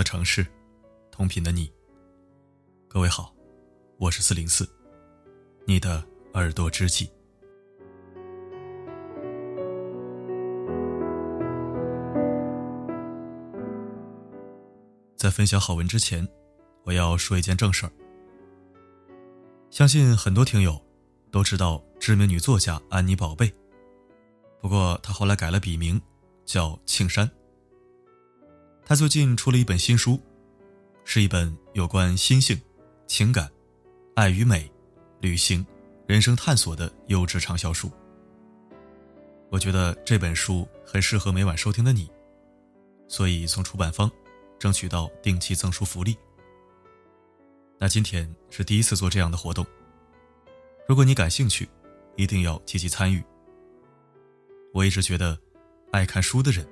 [0.00, 0.46] 的城市，
[1.10, 1.70] 同频的你。
[2.88, 3.34] 各位好，
[3.98, 4.66] 我是四零四，
[5.66, 7.06] 你的耳朵知己。
[15.16, 16.26] 在分享好文之前，
[16.84, 17.92] 我要说一件正事儿。
[19.68, 20.82] 相信很多听友
[21.30, 23.52] 都知道知名女作家安妮宝贝，
[24.62, 26.00] 不过她后来改了笔名，
[26.46, 27.30] 叫庆山。
[28.90, 30.18] 他最近出了一本新书，
[31.04, 32.60] 是一本有关心性、
[33.06, 33.48] 情感、
[34.16, 34.68] 爱与美、
[35.20, 35.64] 旅行、
[36.08, 37.88] 人生探索的优质畅销书。
[39.48, 42.10] 我觉得这本书很适合每晚收听的你，
[43.06, 44.10] 所以从出版方
[44.58, 46.18] 争取到定期赠书福利。
[47.78, 49.64] 那今天是第一次做这样的活动，
[50.88, 51.68] 如果你感兴趣，
[52.16, 53.22] 一定要积极参与。
[54.74, 55.38] 我一直觉得，
[55.92, 56.66] 爱看书的人，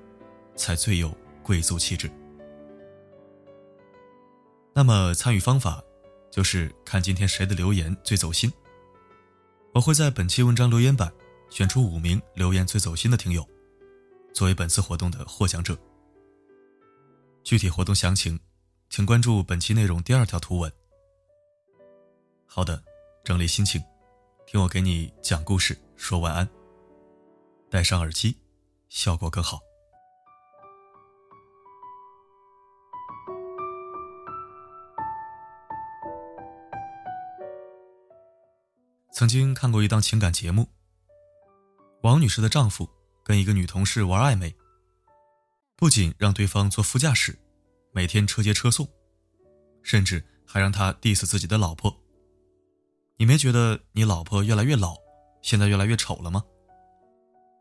[0.57, 1.17] 才最有。
[1.49, 2.07] 贵族气质。
[4.71, 5.83] 那么参与方法，
[6.29, 8.53] 就是看今天谁的留言最走心。
[9.73, 11.11] 我会在本期文章留言板
[11.49, 13.43] 选出五名留言最走心的听友，
[14.31, 15.75] 作为本次活动的获奖者。
[17.43, 18.39] 具体活动详情，
[18.91, 20.71] 请关注本期内容第二条图文。
[22.45, 22.83] 好的，
[23.23, 23.81] 整理心情，
[24.45, 26.47] 听我给你讲故事，说晚安。
[27.71, 28.37] 戴上耳机，
[28.87, 29.59] 效果更好。
[39.19, 40.65] 曾经看过一档情感节目，
[42.03, 42.89] 王女士的丈夫
[43.21, 44.55] 跟一个女同事玩暧昧，
[45.75, 47.37] 不仅让对方坐副驾驶，
[47.91, 48.87] 每天车接车送，
[49.83, 51.93] 甚至还让他 diss 自己的老婆。
[53.17, 54.95] 你没觉得你老婆越来越老，
[55.41, 56.41] 现在越来越丑了吗？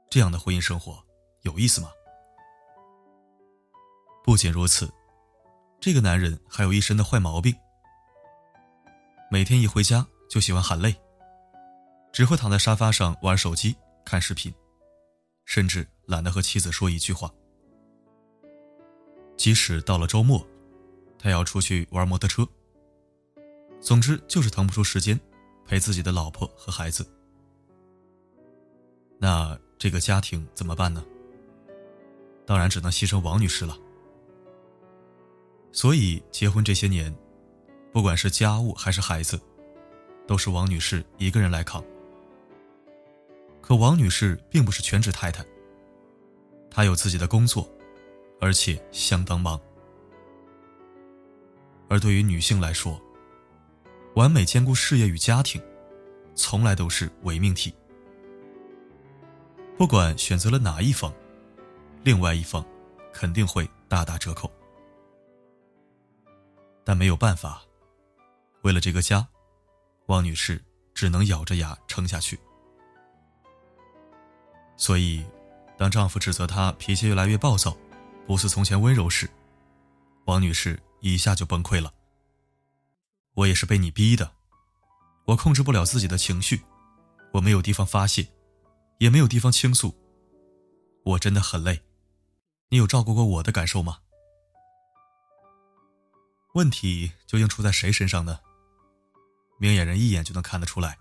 [0.08, 1.04] 这样的婚姻生活
[1.42, 1.90] 有意思吗？
[4.22, 4.88] 不仅如此，
[5.80, 7.52] 这个男人还有一身的坏毛病，
[9.28, 10.94] 每天一回家就喜欢喊累。
[12.18, 14.52] 只会躺在沙发上玩手机、看视频，
[15.44, 17.32] 甚至懒得和妻子说一句话。
[19.36, 20.44] 即使到了周末，
[21.16, 22.44] 他也要出去玩摩托车。
[23.80, 25.16] 总之就是腾不出时间
[25.64, 27.06] 陪自己的老婆和孩子。
[29.20, 31.04] 那这个家庭怎么办呢？
[32.44, 33.78] 当然只能牺牲王女士了。
[35.70, 37.16] 所以结婚这些年，
[37.92, 39.40] 不管是家务还是孩子，
[40.26, 41.80] 都是王女士一个人来扛。
[43.68, 45.44] 可王女士并不是全职太太，
[46.70, 47.70] 她有自己的工作，
[48.40, 49.60] 而且相当忙。
[51.86, 52.98] 而对于女性来说，
[54.14, 55.62] 完美兼顾事业与家庭，
[56.34, 57.74] 从来都是伪命题。
[59.76, 61.12] 不管选择了哪一方，
[62.02, 62.64] 另外一方
[63.12, 64.50] 肯定会大打折扣。
[66.84, 67.60] 但没有办法，
[68.62, 69.28] 为了这个家，
[70.06, 70.58] 王女士
[70.94, 72.40] 只能咬着牙撑下去。
[74.78, 75.26] 所以，
[75.76, 77.76] 当丈夫指责她脾气越来越暴躁，
[78.26, 79.28] 不似从前温柔时，
[80.24, 81.92] 王女士一下就崩溃了。
[83.34, 84.32] 我也是被你逼的，
[85.26, 86.62] 我控制不了自己的情绪，
[87.32, 88.26] 我没有地方发泄，
[88.98, 89.94] 也没有地方倾诉。
[91.04, 91.82] 我真的很累，
[92.68, 93.98] 你有照顾过我的感受吗？
[96.54, 98.38] 问题究竟出在谁身上呢？
[99.58, 100.98] 明眼人一眼就能看得出来。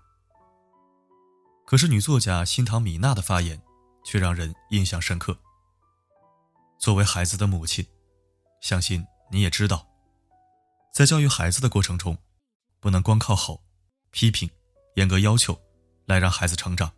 [1.64, 3.62] 可是女作家新唐米娜的发言。
[4.08, 5.38] 却让人印象深刻。
[6.78, 7.86] 作为孩子的母亲，
[8.62, 9.86] 相信你也知道，
[10.94, 12.16] 在教育孩子的过程中，
[12.80, 13.62] 不能光靠吼、
[14.10, 14.48] 批评、
[14.94, 15.60] 严格要求
[16.06, 16.90] 来让孩子成长，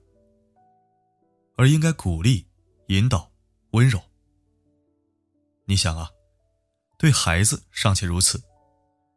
[1.57, 2.47] 而应该鼓励、
[2.87, 3.29] 引导、
[3.73, 4.01] 温柔。
[5.65, 6.09] 你想啊，
[6.97, 8.41] 对孩子尚且如此，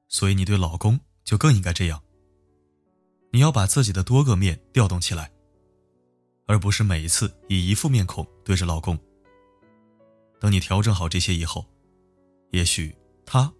[0.08, 2.02] 所以你对老公就更应该这样。
[3.32, 5.32] 你要把自己的多个面调动起来。
[6.46, 8.98] 而不是每一次以一副面孔对着老公。
[10.40, 11.66] 等你调整好这些以后，
[12.52, 12.94] 也许
[13.26, 13.52] 他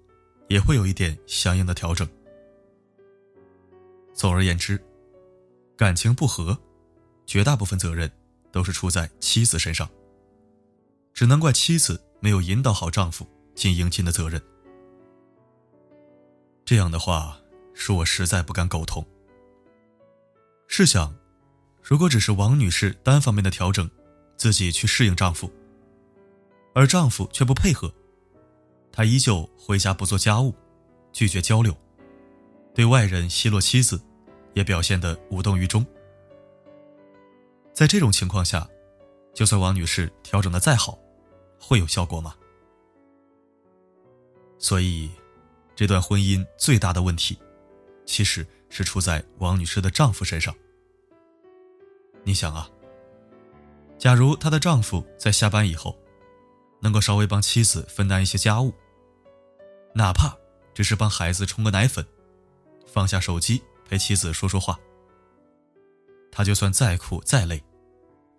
[0.50, 2.08] 也会有一点相应的调整。
[4.14, 4.78] 总而言之，
[5.78, 6.58] 感情不和，
[7.26, 8.12] 绝大部分责任
[8.52, 9.90] 都是出在妻子身上。
[11.14, 13.26] 只能怪妻子没有引导好丈夫
[13.56, 14.42] 尽应尽的责任。
[16.66, 17.40] 这样的话，
[17.74, 19.06] 恕我实在不敢苟同。
[20.68, 21.23] 试想。
[21.84, 23.90] 如果只是王女士单方面的调整，
[24.38, 25.52] 自己去适应丈夫，
[26.74, 27.94] 而丈夫却不配合，
[28.90, 30.56] 她依旧回家不做家务，
[31.12, 31.76] 拒绝交流，
[32.74, 34.02] 对外人奚落妻子，
[34.54, 35.86] 也表现得无动于衷。
[37.74, 38.66] 在这种情况下，
[39.34, 40.98] 就算王女士调整的再好，
[41.60, 42.34] 会有效果吗？
[44.58, 45.12] 所以，
[45.76, 47.38] 这段婚姻最大的问题，
[48.06, 50.56] 其实是出在王女士的丈夫身上。
[52.24, 52.70] 你想啊，
[53.98, 55.98] 假如她的丈夫在下班以后，
[56.82, 58.74] 能够稍微帮妻子分担一些家务，
[59.94, 60.36] 哪怕
[60.74, 62.06] 只是帮孩子冲个奶粉，
[62.86, 64.80] 放下手机陪妻子说说话，
[66.32, 67.64] 他就算再苦再累，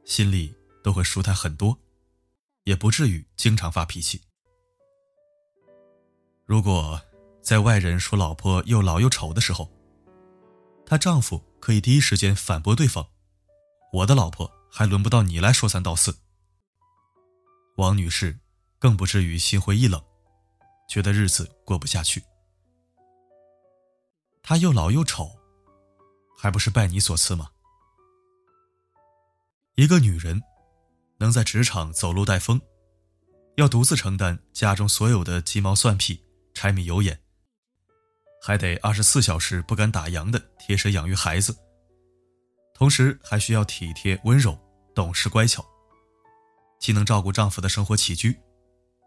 [0.04, 1.78] 心里都会舒坦很多，
[2.64, 4.20] 也不至于经常发脾气。
[6.44, 7.00] 如果
[7.40, 9.70] 在外人说老婆又老又丑的时候，
[10.84, 13.06] 她丈夫可以第一时间反驳对方
[13.94, 16.16] ：“我的老婆还轮不到你来说三道四。”
[17.78, 18.36] 王女士
[18.80, 20.02] 更不至于心灰意冷，
[20.88, 22.20] 觉得日子过不下去。
[24.42, 25.30] 他又老又丑，
[26.36, 27.48] 还不是拜你所赐吗？
[29.76, 30.42] 一个女人
[31.18, 32.60] 能在职场走路带风，
[33.56, 36.20] 要独自承担家中所有的鸡毛蒜皮。
[36.52, 37.20] 柴米油盐，
[38.40, 41.56] 还得二十四小时不敢打烊的贴身养育孩子，
[42.74, 44.58] 同时还需要体贴温柔、
[44.94, 45.64] 懂事乖巧，
[46.78, 48.38] 既能照顾丈夫的生活起居，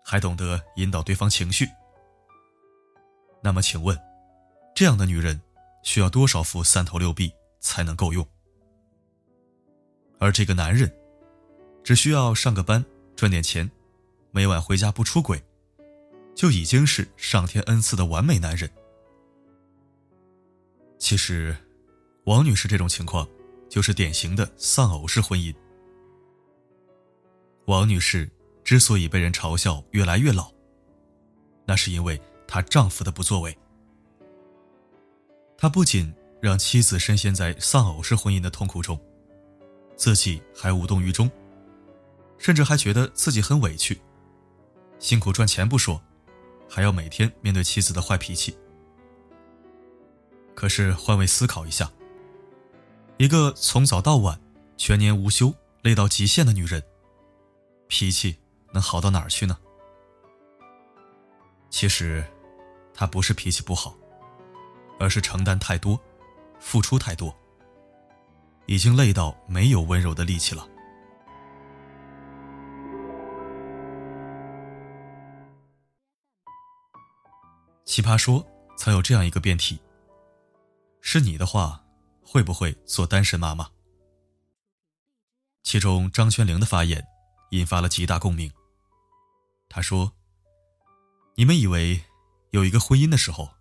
[0.04, 1.68] 还懂得引导对方情绪。
[3.44, 3.96] 那么，请问，
[4.74, 5.40] 这样的女人
[5.84, 8.28] 需要多少副三头六臂才能够用？
[10.18, 10.92] 而这个男人，
[11.84, 12.84] 只需要上个班
[13.16, 13.70] 赚点钱，
[14.32, 15.44] 每晚回家不出轨。
[16.36, 18.70] 就已经是上天恩赐的完美男人。
[21.00, 21.58] 其实，
[22.26, 23.28] 王女士这种情况，
[23.70, 25.54] 就是典型的丧偶式婚姻。
[27.66, 28.30] 王女士
[28.64, 30.52] 之所以被人嘲笑越来越老，
[31.66, 33.58] 那是因为她丈夫的不作为。
[35.58, 39.00] 她不仅让妻子深陷在丧偶式婚姻的痛苦中，
[39.96, 41.30] 自己还无动于衷，
[42.38, 44.00] 甚至还觉得自己很委屈，
[45.00, 46.02] 辛苦赚钱不说。
[46.70, 48.54] 还要每天面对妻子的坏脾气。
[50.54, 51.90] 可是换位思考一下，
[53.20, 54.40] 一个从早到晚、
[54.78, 56.84] 全年无休、累到极限的女人，
[57.88, 58.38] 脾气
[58.72, 59.58] 能好到哪儿去呢？
[61.72, 62.24] 其实，
[62.94, 63.96] 她不是脾气不好，
[65.00, 66.00] 而是承担太多，
[66.60, 67.36] 付出太多，
[68.68, 70.68] 已经累到没有温柔的力气了。
[77.84, 78.46] 奇葩说
[78.78, 79.80] 曾有这样一个辩题：
[81.02, 81.84] 是你的话，
[82.30, 83.72] 会不会做单身妈妈？
[85.64, 87.08] 其中张泉灵的发言
[87.52, 88.52] 引发了极大共鸣。
[89.70, 90.12] 他说
[91.36, 92.04] ：“你们以为
[92.52, 93.52] 有一个婚姻的时候，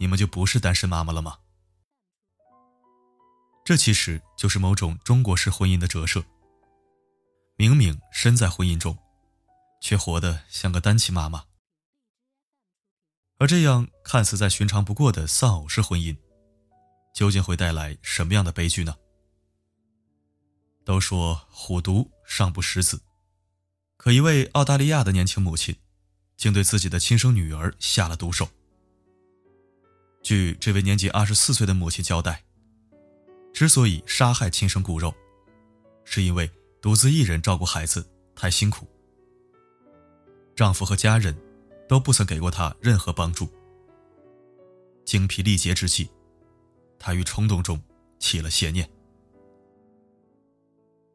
[0.00, 1.38] 你们就不是单身妈妈了吗？”
[3.64, 6.24] 这其实就是某种中国式婚姻的折射。
[7.54, 8.98] 明明身在婚姻中，
[9.80, 11.44] 却活得像个单亲妈妈。
[13.38, 16.18] 而这样看似再寻常不过的丧偶式婚姻，
[17.12, 18.94] 究竟会带来什么样的悲剧呢？
[20.84, 23.00] 都说虎毒尚不食子，
[23.96, 25.76] 可一位澳大利亚的年轻母亲，
[26.36, 28.48] 竟对自己的亲生女儿下了毒手。
[30.22, 32.42] 据这位年仅二十四岁的母亲交代，
[33.52, 35.14] 之所以杀害亲生骨肉，
[36.04, 36.50] 是因为
[36.80, 38.86] 独自一人照顾孩子太辛苦，
[40.54, 41.36] 丈夫和家人。
[41.88, 43.46] 都不曾给过她任何帮助。
[45.04, 46.08] 精疲力竭之际，
[47.02, 47.82] 他于冲动中
[48.20, 48.88] 起了邪念。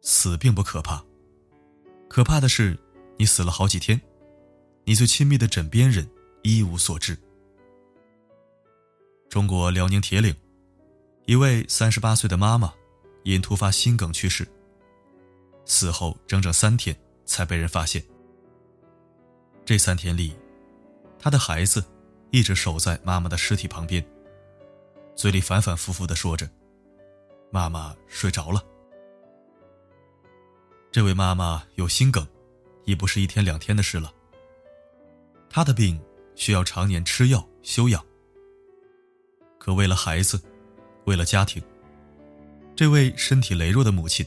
[0.01, 1.01] 死并不可怕，
[2.09, 2.77] 可怕的是
[3.17, 3.99] 你死了好几天，
[4.83, 6.05] 你最亲密的枕边人
[6.43, 7.17] 一无所知。
[9.29, 10.35] 中国辽宁铁岭，
[11.25, 12.73] 一位三十八岁的妈妈
[13.23, 14.45] 因突发心梗去世，
[15.63, 16.93] 死后整整三天
[17.25, 18.03] 才被人发现。
[19.63, 20.35] 这三天里。
[21.19, 21.83] 他的孩子
[22.29, 24.05] 一直守在妈妈的尸体旁边，
[25.17, 26.47] 嘴里反反复复的说着
[27.51, 28.63] ：“妈妈睡着了。”
[30.91, 32.25] 这位妈妈有心梗，
[32.85, 34.13] 已不是一天两天的事了。
[35.49, 35.99] 她的病
[36.35, 38.05] 需要常年吃药休养，
[39.57, 40.39] 可为了孩子，
[41.05, 41.61] 为了家庭，
[42.75, 44.23] 这位身体羸弱的母亲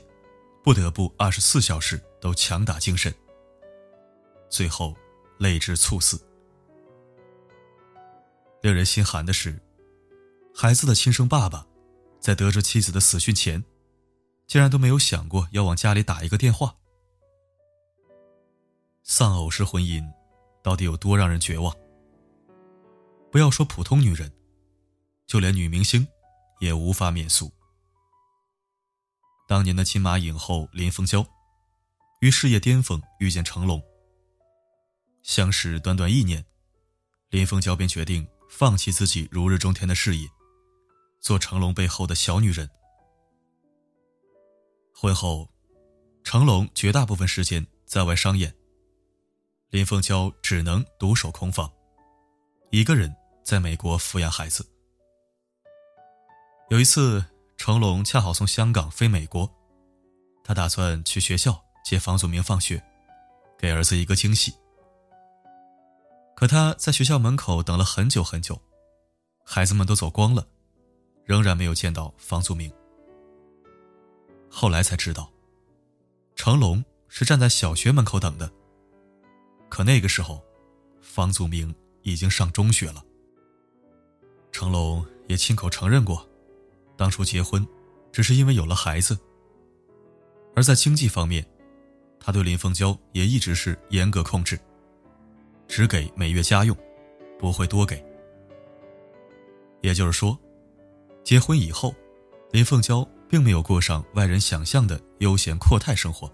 [0.60, 3.14] 不得不二十四小时都强打精神，
[4.48, 4.92] 最后
[5.38, 6.20] 泪至猝死。
[8.60, 9.56] 令人心寒的是，
[10.54, 11.66] 孩子的亲生爸爸，
[12.20, 13.64] 在得知妻子的死讯前，
[14.46, 16.76] 竟然都没有想过要往家里打一个电话。
[19.02, 20.04] 丧偶式婚姻，
[20.62, 21.74] 到底有多让人绝望？
[23.32, 24.30] 不要说普通女人，
[25.26, 26.06] 就连女明星，
[26.60, 27.50] 也无法免俗。
[29.48, 31.26] 当年的金马影后林凤娇，
[32.20, 33.82] 于事业巅峰遇见成龙，
[35.22, 36.44] 相识短短一年。
[37.30, 40.28] 林凤娇便决定放弃自己如日中天的事业，
[41.20, 42.68] 做成龙背后的小女人。
[44.92, 45.48] 婚后，
[46.24, 48.54] 成龙绝大部分时间在外商演，
[49.70, 51.70] 林凤娇只能独守空房，
[52.70, 54.66] 一个人在美国抚养孩子。
[56.68, 57.24] 有一次，
[57.56, 59.50] 成龙恰好从香港飞美国，
[60.44, 62.82] 他打算去学校接房祖名放学，
[63.58, 64.54] 给儿子一个惊喜。
[66.36, 68.60] 可他在学校门口等了很久很久，
[69.44, 70.46] 孩子们都走光了，
[71.30, 72.68] 仍然没有见到房祖名。
[74.48, 75.30] 后来才知道，
[76.34, 78.50] 成龙是站在小学门口等的。
[79.68, 80.42] 可那个时候，
[81.00, 81.72] 房祖名
[82.02, 83.04] 已经上中学了。
[84.50, 86.28] 成龙也亲口承认过，
[86.96, 87.64] 当初结婚
[88.10, 89.16] 只是因为有了孩子。
[90.56, 91.46] 而在经济方面，
[92.18, 94.58] 他对林凤娇也一直是严格控制。
[95.68, 96.76] 只给每月家用，
[97.38, 98.04] 不会多给。
[99.80, 100.36] 也就是说，
[101.30, 101.94] 结婚以后，
[102.50, 106.28] 林凤娇并没有过上外人想象的悠闲阔太生活，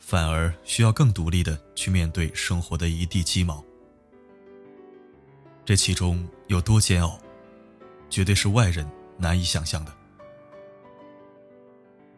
[0.00, 3.64] 反而需要更独立的去面对生活的一地鸡毛。
[5.64, 7.16] 这其中有多煎熬，
[8.10, 8.84] 绝对是外人
[9.16, 9.94] 难以想象的。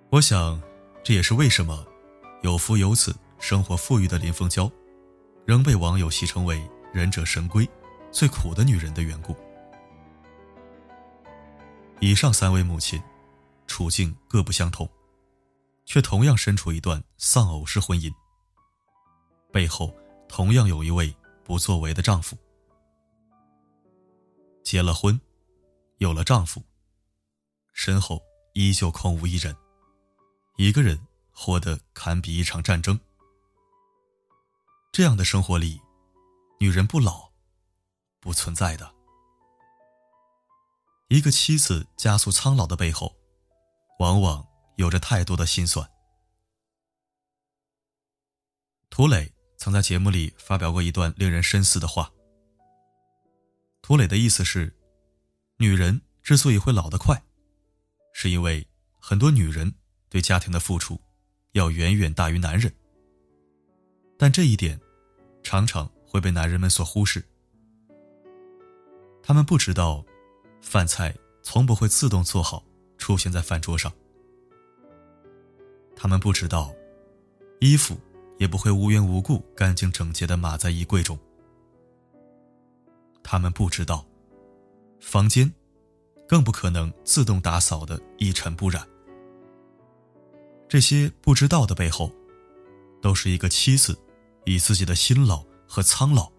[0.09, 0.59] 我想，
[1.03, 1.87] 这也是为什么
[2.41, 4.73] 有夫有子、生活富裕的林凤娇。
[5.45, 6.59] 仍被网友戏称为
[6.91, 7.69] “忍者神龟”，
[8.11, 9.37] 最苦的女人的缘故。
[12.01, 13.03] 以上三位母亲，
[13.67, 14.89] 处境各不相同，
[15.87, 18.13] 却同样身处一段丧偶式婚姻。
[19.51, 19.95] 背后
[20.29, 22.37] 同样有一位不作为的丈夫。
[24.63, 25.19] 结了婚，
[25.99, 26.63] 有了丈夫，
[27.73, 28.23] 身后
[28.53, 29.57] 依旧空无一人，
[30.57, 31.01] 一个人
[31.33, 32.99] 活得堪比一场战争。
[34.93, 35.81] 这样的生活里，
[36.61, 37.31] 女人不老，
[38.21, 38.94] 不存在的。
[41.15, 43.15] 一个妻子加速苍老的背后，
[44.01, 44.45] 往往
[44.75, 45.89] 有着太多的心酸。
[48.91, 52.11] 涂磊曾在节目里发表过一段令人深思的话。
[53.81, 54.77] 涂磊的意思是，
[55.59, 57.23] 女人之所以会老得快，
[58.13, 58.67] 是因为
[58.99, 59.73] 很多女人
[60.09, 61.01] 对家庭的付出，
[61.53, 62.75] 要远远大于男人。
[64.19, 64.81] 但这一点。
[65.47, 67.23] 常常会被男人们所忽视。
[69.23, 70.03] 他们不知道，
[70.65, 72.65] 饭菜从不会自动做好
[72.99, 73.93] 出现在饭桌上。
[75.95, 76.75] 他们不知道，
[77.61, 77.97] 衣服
[78.39, 81.17] 也不会无缘无故干净整洁的码在衣柜中。
[83.23, 84.05] 他们不知道，
[85.01, 85.53] 房间
[86.27, 88.85] 更不可能自动打扫的一尘不染。
[90.69, 92.11] 这些不知道的背后，
[93.01, 93.97] 都是一个妻子。
[94.47, 96.31] 以自己的辛劳和苍老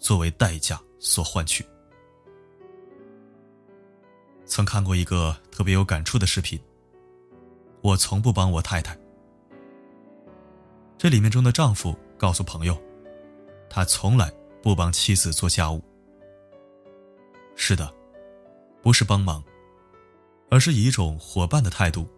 [0.00, 1.64] 作为代价所换取。
[4.54, 6.56] 曾看过一个特别有感触的视频。
[7.80, 8.96] 我从不帮我太太。
[10.96, 12.80] 这里面中的丈夫告诉朋友，
[13.68, 14.32] 他从来
[14.62, 15.82] 不帮妻子做家务。
[17.56, 17.92] 是的，
[18.80, 19.42] 不是帮忙，
[20.50, 22.08] 而是以一种伙伴的态度，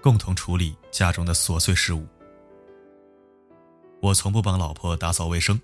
[0.00, 2.06] 共同处理家中的琐碎事务。
[4.00, 5.60] 我从不帮老婆打扫卫生，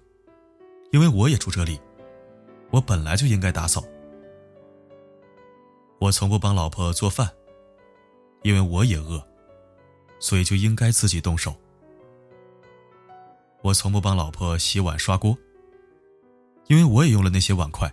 [0.90, 1.80] 因为我也住这里，
[2.72, 3.84] 我本来就应该打扫。
[6.00, 7.28] 我从不帮老婆做饭，
[8.42, 9.20] 因为我也饿，
[10.20, 11.54] 所以就应该自己动手。
[13.62, 15.36] 我从不帮老婆洗碗刷锅，
[16.68, 17.92] 因为我也用了那些碗筷，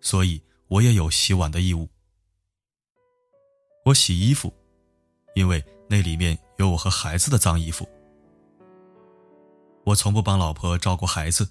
[0.00, 1.86] 所以我也有洗碗的义务。
[3.84, 4.52] 我洗衣服，
[5.34, 7.86] 因为那里面有我和孩子的脏衣服。
[9.84, 11.48] 我从不帮老婆照顾孩子，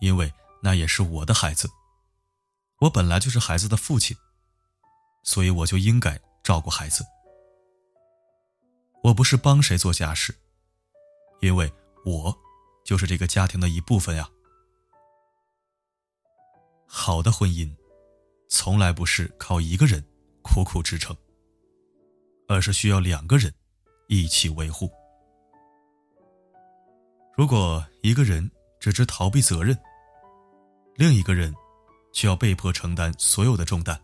[0.00, 0.32] 因为
[0.62, 1.70] 那也是我的孩子。
[2.80, 4.16] 我本来就是孩子的父亲，
[5.22, 7.04] 所以我就应该照顾孩子。
[9.02, 10.34] 我不是帮谁做家事，
[11.40, 11.72] 因为
[12.04, 12.36] 我
[12.84, 14.28] 就是这个家庭的一部分呀。
[16.86, 17.74] 好的婚姻，
[18.48, 20.04] 从来不是靠一个人
[20.42, 21.16] 苦苦支撑，
[22.48, 23.52] 而是需要两个人
[24.08, 24.90] 一起维护。
[27.36, 29.78] 如果一个人只知逃避责任，
[30.96, 31.54] 另一个人
[32.12, 33.98] 却要被迫承担所有的重担，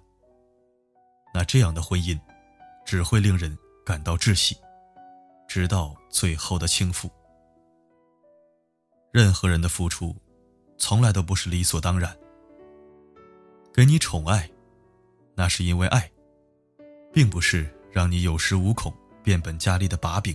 [1.36, 2.18] 那这样的婚姻
[2.82, 4.56] 只会令人感到窒息，
[5.46, 7.10] 直到最后的倾覆。
[9.12, 10.16] 任何人的付出，
[10.78, 12.16] 从来都不是理所当然。
[13.70, 14.50] 给你宠爱，
[15.34, 16.10] 那是因为爱，
[17.12, 18.90] 并不是让你有恃无恐、
[19.22, 20.34] 变本加厉的把柄。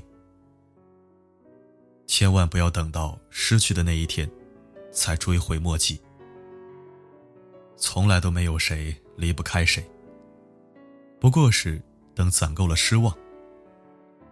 [2.05, 4.29] 千万不要等到失去的那一天，
[4.91, 5.99] 才追悔莫及。
[7.75, 9.83] 从来都没有谁离不开谁。
[11.21, 11.79] 不过是
[12.15, 13.15] 等攒够了失望，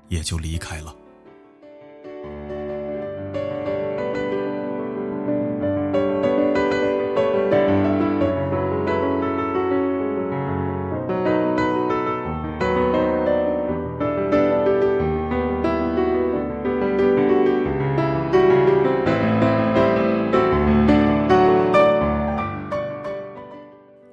[0.08, 0.96] 也就离开了。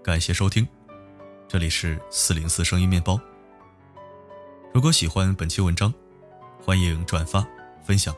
[0.02, 0.68] 感谢收听，
[1.56, 3.18] 这里是四零四声音面包。
[4.74, 5.90] 如果喜欢本期文章，
[6.62, 7.48] 欢迎转发
[7.82, 8.14] 分享。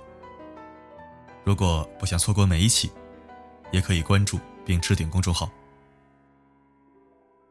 [1.44, 2.90] 如果不想错过每一期，
[3.70, 5.48] 也可以关注并置顶公众号。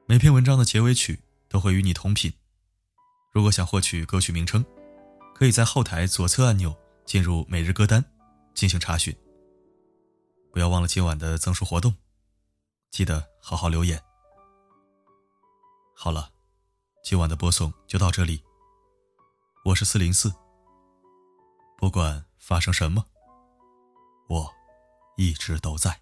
[0.07, 2.33] 每篇文章的结尾曲都会与你同频。
[3.31, 4.65] 如果想获取歌曲名称，
[5.33, 6.75] 可以在后台左侧按钮
[7.05, 8.03] 进入每日歌单
[8.53, 9.15] 进行查询。
[10.51, 11.95] 不要忘了今晚的赠书活动，
[12.91, 13.97] 记得好好留言。
[15.99, 16.29] 好了，
[17.03, 18.43] 今晚的播送就到这里。
[19.65, 20.31] 我是四零四，
[21.75, 23.03] 不管发生什么，
[24.29, 24.53] 我
[25.17, 25.99] 一直都在。